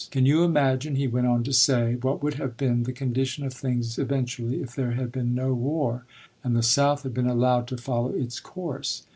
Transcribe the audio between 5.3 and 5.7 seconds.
no